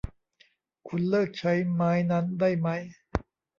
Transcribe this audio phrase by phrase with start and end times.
[0.87, 2.81] คุณเลิกใช้ไม้นั้นได้มั้ย!